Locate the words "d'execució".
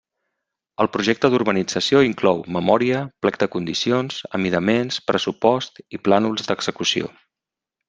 6.51-7.15